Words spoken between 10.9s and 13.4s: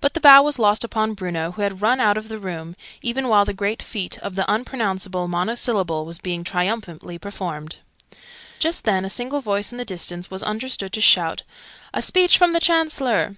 to shout "A speech from the Chancellor!"